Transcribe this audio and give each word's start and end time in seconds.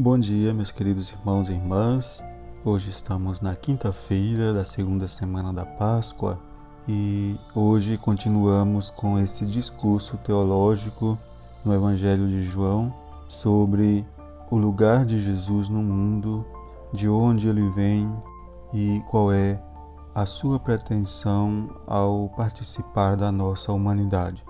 Bom 0.00 0.18
dia, 0.18 0.54
meus 0.54 0.72
queridos 0.72 1.10
irmãos 1.10 1.50
e 1.50 1.52
irmãs. 1.52 2.24
Hoje 2.64 2.88
estamos 2.88 3.42
na 3.42 3.54
quinta-feira 3.54 4.50
da 4.50 4.64
segunda 4.64 5.06
semana 5.06 5.52
da 5.52 5.66
Páscoa 5.66 6.40
e 6.88 7.36
hoje 7.54 7.98
continuamos 7.98 8.88
com 8.88 9.18
esse 9.18 9.44
discurso 9.44 10.16
teológico 10.16 11.18
no 11.62 11.74
Evangelho 11.74 12.26
de 12.28 12.42
João 12.42 12.94
sobre 13.28 14.06
o 14.50 14.56
lugar 14.56 15.04
de 15.04 15.20
Jesus 15.20 15.68
no 15.68 15.82
mundo, 15.82 16.46
de 16.94 17.06
onde 17.06 17.46
ele 17.46 17.68
vem 17.68 18.10
e 18.72 19.02
qual 19.06 19.30
é 19.30 19.62
a 20.14 20.24
sua 20.24 20.58
pretensão 20.58 21.68
ao 21.86 22.30
participar 22.30 23.16
da 23.16 23.30
nossa 23.30 23.70
humanidade. 23.70 24.42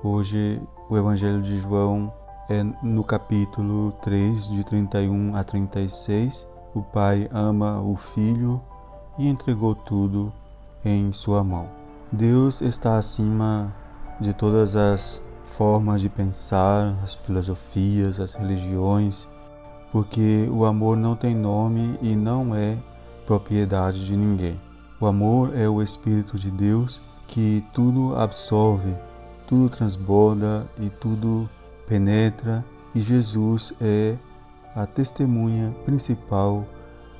Hoje 0.00 0.62
o 0.88 0.96
Evangelho 0.96 1.42
de 1.42 1.58
João 1.58 2.21
é 2.48 2.62
no 2.82 3.04
capítulo 3.04 3.92
3, 4.02 4.48
de 4.48 4.64
31 4.64 5.36
a 5.36 5.44
36, 5.44 6.46
o 6.74 6.82
pai 6.82 7.28
ama 7.32 7.80
o 7.80 7.96
filho 7.96 8.60
e 9.18 9.28
entregou 9.28 9.74
tudo 9.74 10.32
em 10.84 11.12
sua 11.12 11.44
mão. 11.44 11.68
Deus 12.10 12.60
está 12.60 12.98
acima 12.98 13.74
de 14.20 14.32
todas 14.32 14.76
as 14.76 15.22
formas 15.44 16.00
de 16.00 16.08
pensar, 16.08 16.96
as 17.02 17.14
filosofias, 17.14 18.18
as 18.20 18.34
religiões, 18.34 19.28
porque 19.90 20.48
o 20.50 20.64
amor 20.64 20.96
não 20.96 21.14
tem 21.14 21.34
nome 21.34 21.98
e 22.00 22.16
não 22.16 22.54
é 22.54 22.78
propriedade 23.26 24.04
de 24.04 24.16
ninguém. 24.16 24.60
O 25.00 25.06
amor 25.06 25.56
é 25.56 25.68
o 25.68 25.82
Espírito 25.82 26.38
de 26.38 26.50
Deus 26.50 27.00
que 27.26 27.64
tudo 27.72 28.16
absorve, 28.16 28.94
tudo 29.46 29.68
transborda 29.68 30.66
e 30.78 30.88
tudo 30.88 31.48
penetra 31.86 32.64
e 32.94 33.00
Jesus 33.00 33.72
é 33.80 34.16
a 34.74 34.86
testemunha 34.86 35.74
principal 35.84 36.64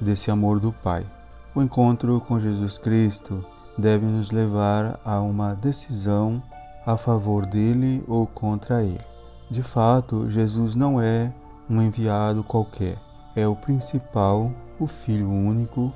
desse 0.01 0.31
amor 0.31 0.59
do 0.59 0.73
Pai. 0.73 1.07
O 1.55 1.63
encontro 1.63 2.21
com 2.21 2.41
Jesus 2.41 2.79
Cristo 2.79 3.45
deve 3.77 4.07
nos 4.07 4.31
levar 4.31 4.99
a 5.05 5.21
uma 5.21 5.55
decisão 5.55 6.43
a 6.87 6.97
favor 6.97 7.47
dele 7.47 8.03
ou 8.09 8.27
contra 8.27 8.83
ele. 8.83 9.05
De 9.51 9.63
fato, 9.63 10.29
Jesus 10.29 10.75
não 10.75 11.01
é 11.01 11.33
um 11.69 11.81
enviado 11.81 12.43
qualquer, 12.43 12.99
é 13.37 13.47
o 13.47 13.55
principal, 13.55 14.53
o 14.79 14.87
Filho 14.87 15.29
único, 15.31 15.93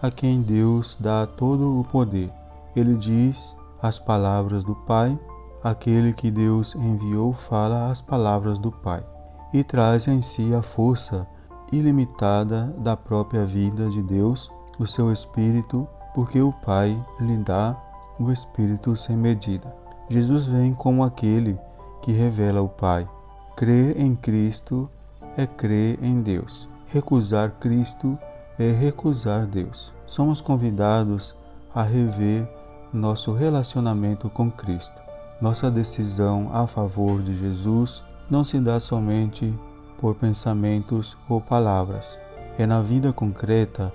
a 0.00 0.10
quem 0.10 0.42
Deus 0.42 0.96
dá 1.00 1.26
todo 1.26 1.80
o 1.80 1.84
poder. 1.84 2.30
Ele 2.76 2.94
diz 2.94 3.56
as 3.82 3.98
palavras 3.98 4.64
do 4.64 4.74
Pai 4.74 5.18
aquele 5.62 6.12
que 6.12 6.30
Deus 6.30 6.74
enviou 6.74 7.32
fala 7.32 7.90
as 7.90 8.00
palavras 8.00 8.58
do 8.58 8.70
Pai 8.70 9.04
e 9.52 9.64
traz 9.64 10.06
em 10.08 10.20
si 10.20 10.54
a 10.54 10.62
força 10.62 11.26
ilimitada 11.72 12.74
da 12.78 12.96
própria 12.96 13.44
vida 13.44 13.88
de 13.88 14.02
Deus, 14.02 14.50
o 14.78 14.86
seu 14.86 15.12
Espírito, 15.12 15.88
porque 16.14 16.40
o 16.40 16.52
Pai 16.52 16.98
lhe 17.20 17.36
dá 17.38 17.76
o 18.18 18.30
Espírito 18.30 18.94
sem 18.96 19.16
medida. 19.16 19.74
Jesus 20.08 20.46
vem 20.46 20.72
como 20.72 21.04
aquele 21.04 21.58
que 22.02 22.12
revela 22.12 22.62
o 22.62 22.68
Pai. 22.68 23.08
Crer 23.56 24.00
em 24.00 24.14
Cristo 24.14 24.88
é 25.36 25.46
crer 25.46 25.98
em 26.02 26.20
Deus. 26.22 26.68
Recusar 26.86 27.50
Cristo 27.60 28.18
é 28.58 28.70
recusar 28.70 29.46
Deus. 29.46 29.92
Somos 30.06 30.40
convidados 30.40 31.36
a 31.74 31.82
rever 31.82 32.48
nosso 32.92 33.32
relacionamento 33.32 34.30
com 34.30 34.50
Cristo. 34.50 35.07
Nossa 35.40 35.70
decisão 35.70 36.50
a 36.52 36.66
favor 36.66 37.22
de 37.22 37.32
Jesus 37.32 38.04
não 38.28 38.42
se 38.42 38.58
dá 38.58 38.80
somente 38.80 39.56
por 40.00 40.16
pensamentos 40.16 41.16
ou 41.28 41.40
palavras. 41.40 42.18
É 42.58 42.66
na 42.66 42.82
vida 42.82 43.12
concreta 43.12 43.92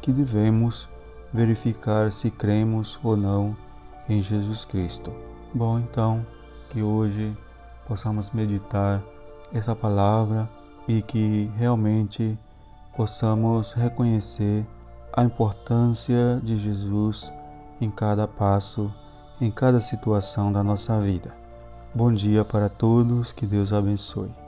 que 0.00 0.12
devemos 0.12 0.88
verificar 1.32 2.12
se 2.12 2.30
cremos 2.30 2.98
ou 3.02 3.16
não 3.16 3.56
em 4.08 4.22
Jesus 4.22 4.64
Cristo. 4.64 5.12
Bom, 5.52 5.80
então, 5.80 6.24
que 6.70 6.80
hoje 6.80 7.36
possamos 7.88 8.30
meditar 8.30 9.02
essa 9.52 9.74
palavra 9.74 10.48
e 10.86 11.02
que 11.02 11.50
realmente 11.56 12.38
possamos 12.96 13.72
reconhecer 13.72 14.64
a 15.12 15.24
importância 15.24 16.40
de 16.42 16.56
Jesus 16.56 17.32
em 17.80 17.90
cada 17.90 18.28
passo 18.28 18.92
em 19.44 19.50
cada 19.50 19.80
situação 19.80 20.50
da 20.50 20.62
nossa 20.62 20.98
vida. 20.98 21.34
Bom 21.94 22.10
dia 22.10 22.44
para 22.44 22.68
todos, 22.68 23.30
que 23.30 23.46
Deus 23.46 23.72
abençoe. 23.72 24.43